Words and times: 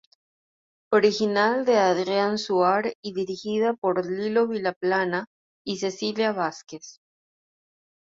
Original 0.91 1.63
de 1.63 1.77
Adrián 1.77 2.39
Suar 2.39 2.91
y 3.03 3.13
dirigida 3.13 3.75
por 3.75 4.03
Lilo 4.09 4.47
Vilaplana 4.47 5.27
y 5.63 5.77
Cecilia 5.77 6.31
Vásquez. 6.31 6.99